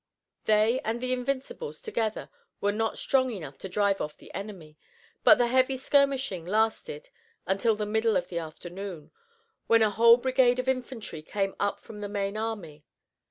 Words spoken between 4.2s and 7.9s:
enemy, but the heavy skirmishing lasted until the